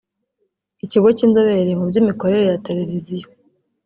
Ikigo 0.85 1.07
cy’inzobere 1.17 1.71
mu 1.79 1.85
by’imikorere 1.89 2.45
ya 2.51 2.61
Televiziyo 2.67 3.27